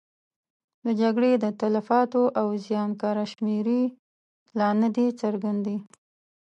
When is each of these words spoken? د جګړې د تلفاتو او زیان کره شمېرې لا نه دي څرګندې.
د 0.85 0.87
جګړې 1.01 1.31
د 1.43 1.45
تلفاتو 1.61 2.23
او 2.39 2.47
زیان 2.65 2.89
کره 3.01 3.25
شمېرې 3.33 3.83
لا 4.57 4.69
نه 4.81 4.89
دي 4.95 5.07
څرګندې. 5.21 5.77